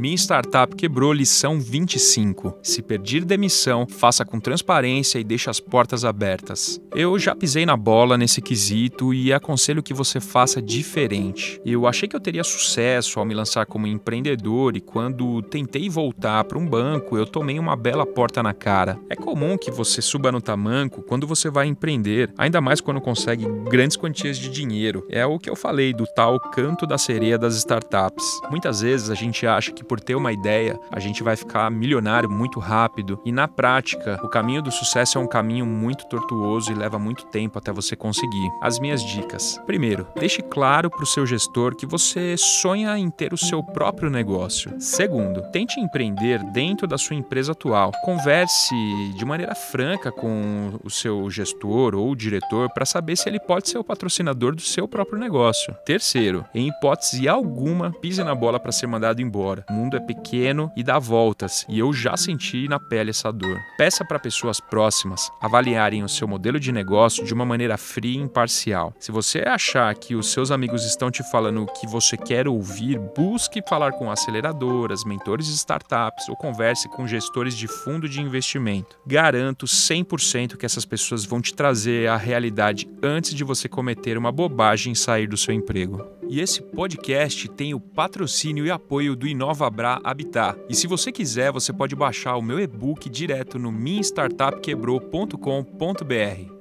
Minha 0.00 0.16
startup 0.16 0.74
quebrou 0.74 1.12
lição 1.12 1.60
25. 1.60 2.56
Se 2.62 2.80
pedir 2.80 3.22
demissão, 3.22 3.86
faça 3.86 4.24
com 4.24 4.40
transparência 4.40 5.18
e 5.18 5.24
deixe 5.24 5.50
as 5.50 5.60
portas 5.60 6.06
abertas. 6.06 6.80
Eu 6.94 7.18
já 7.18 7.36
pisei 7.36 7.66
na 7.66 7.76
bola 7.76 8.16
nesse 8.16 8.40
quesito 8.40 9.12
e 9.12 9.30
aconselho 9.30 9.82
que 9.82 9.92
você 9.92 10.18
faça 10.18 10.62
diferente. 10.62 11.60
Eu 11.66 11.86
achei 11.86 12.08
que 12.08 12.16
eu 12.16 12.20
teria 12.20 12.42
sucesso 12.42 13.20
ao 13.20 13.26
me 13.26 13.34
lançar 13.34 13.66
como 13.66 13.86
empreendedor 13.86 14.74
e 14.74 14.80
quando 14.80 15.42
tentei 15.42 15.90
voltar 15.90 16.44
para 16.44 16.58
um 16.58 16.66
banco, 16.66 17.18
eu 17.18 17.26
tomei 17.26 17.58
uma 17.58 17.76
bela 17.76 18.06
porta 18.06 18.42
na 18.42 18.54
cara. 18.54 18.98
É 19.10 19.14
comum 19.14 19.58
que 19.58 19.70
você 19.70 20.00
suba 20.00 20.32
no 20.32 20.40
tamanco 20.40 21.02
quando 21.02 21.26
você 21.26 21.50
vai 21.50 21.66
empreender, 21.66 22.32
ainda 22.38 22.58
mais 22.62 22.80
quando 22.80 23.02
consegue 23.02 23.44
grandes 23.68 23.98
quantias 23.98 24.38
de 24.38 24.48
dinheiro. 24.48 25.06
É 25.10 25.26
o 25.26 25.38
que 25.38 25.50
eu 25.50 25.54
falei 25.54 25.92
do 25.92 26.06
tal 26.06 26.40
canto 26.40 26.86
da 26.86 26.96
sereia 26.96 27.36
das 27.36 27.54
startups. 27.56 28.40
Muitas 28.50 28.80
vezes 28.80 29.10
a 29.10 29.14
gente 29.14 29.46
acha 29.46 29.70
que 29.70 29.89
por 29.90 29.98
ter 29.98 30.14
uma 30.14 30.32
ideia, 30.32 30.78
a 30.92 31.00
gente 31.00 31.20
vai 31.20 31.34
ficar 31.34 31.68
milionário 31.68 32.30
muito 32.30 32.60
rápido. 32.60 33.20
E 33.24 33.32
na 33.32 33.48
prática, 33.48 34.20
o 34.22 34.28
caminho 34.28 34.62
do 34.62 34.70
sucesso 34.70 35.18
é 35.18 35.20
um 35.20 35.26
caminho 35.26 35.66
muito 35.66 36.08
tortuoso 36.08 36.70
e 36.70 36.76
leva 36.76 36.96
muito 36.96 37.26
tempo 37.26 37.58
até 37.58 37.72
você 37.72 37.96
conseguir. 37.96 38.48
As 38.62 38.78
minhas 38.78 39.04
dicas. 39.04 39.60
Primeiro, 39.66 40.06
deixe 40.16 40.42
claro 40.42 40.88
para 40.88 41.02
o 41.02 41.06
seu 41.06 41.26
gestor 41.26 41.74
que 41.74 41.86
você 41.86 42.36
sonha 42.36 42.96
em 42.96 43.10
ter 43.10 43.34
o 43.34 43.36
seu 43.36 43.64
próprio 43.64 44.08
negócio. 44.08 44.72
Segundo, 44.78 45.42
tente 45.50 45.80
empreender 45.80 46.38
dentro 46.52 46.86
da 46.86 46.96
sua 46.96 47.16
empresa 47.16 47.50
atual. 47.50 47.90
Converse 48.04 48.72
de 49.16 49.24
maneira 49.24 49.56
franca 49.56 50.12
com 50.12 50.78
o 50.84 50.88
seu 50.88 51.28
gestor 51.28 51.96
ou 51.96 52.14
diretor 52.14 52.70
para 52.70 52.86
saber 52.86 53.16
se 53.16 53.28
ele 53.28 53.40
pode 53.40 53.68
ser 53.68 53.78
o 53.78 53.82
patrocinador 53.82 54.54
do 54.54 54.62
seu 54.62 54.86
próprio 54.86 55.18
negócio. 55.18 55.74
Terceiro, 55.84 56.44
em 56.54 56.68
hipótese 56.68 57.28
alguma, 57.28 57.90
pise 57.90 58.22
na 58.22 58.36
bola 58.36 58.60
para 58.60 58.70
ser 58.70 58.86
mandado 58.86 59.20
embora 59.20 59.64
mundo 59.80 59.96
é 59.96 60.00
pequeno 60.00 60.70
e 60.76 60.82
dá 60.82 60.98
voltas, 60.98 61.64
e 61.68 61.78
eu 61.78 61.92
já 61.92 62.16
senti 62.16 62.68
na 62.68 62.78
pele 62.78 63.10
essa 63.10 63.32
dor. 63.32 63.58
Peça 63.78 64.04
para 64.04 64.18
pessoas 64.18 64.60
próximas 64.60 65.30
avaliarem 65.40 66.04
o 66.04 66.08
seu 66.08 66.28
modelo 66.28 66.60
de 66.60 66.70
negócio 66.70 67.24
de 67.24 67.32
uma 67.32 67.46
maneira 67.46 67.78
fria 67.78 68.18
e 68.18 68.22
imparcial. 68.22 68.92
Se 69.00 69.10
você 69.10 69.40
achar 69.40 69.94
que 69.94 70.14
os 70.14 70.30
seus 70.30 70.50
amigos 70.50 70.84
estão 70.84 71.10
te 71.10 71.22
falando 71.30 71.62
o 71.62 71.66
que 71.66 71.86
você 71.86 72.16
quer 72.16 72.46
ouvir, 72.46 72.98
busque 73.16 73.62
falar 73.66 73.92
com 73.92 74.10
aceleradoras, 74.10 75.04
mentores 75.04 75.46
de 75.46 75.54
startups 75.54 76.28
ou 76.28 76.36
converse 76.36 76.88
com 76.90 77.06
gestores 77.06 77.56
de 77.56 77.66
fundo 77.66 78.08
de 78.08 78.20
investimento. 78.20 78.98
Garanto 79.06 79.64
100% 79.64 80.56
que 80.56 80.66
essas 80.66 80.84
pessoas 80.84 81.24
vão 81.24 81.40
te 81.40 81.54
trazer 81.54 82.08
a 82.08 82.16
realidade 82.16 82.88
antes 83.02 83.34
de 83.34 83.44
você 83.44 83.68
cometer 83.68 84.18
uma 84.18 84.30
bobagem 84.30 84.92
e 84.92 84.96
sair 84.96 85.26
do 85.26 85.36
seu 85.36 85.54
emprego. 85.54 86.19
E 86.30 86.40
esse 86.40 86.62
podcast 86.62 87.48
tem 87.48 87.74
o 87.74 87.80
patrocínio 87.80 88.64
e 88.64 88.70
apoio 88.70 89.16
do 89.16 89.26
InovaBra 89.26 90.00
Habitat. 90.04 90.56
E 90.68 90.76
se 90.76 90.86
você 90.86 91.10
quiser, 91.10 91.50
você 91.50 91.72
pode 91.72 91.96
baixar 91.96 92.36
o 92.36 92.42
meu 92.42 92.60
e-book 92.60 93.10
direto 93.10 93.58
no 93.58 93.72
minstartupquebrou.com.br. 93.72 96.59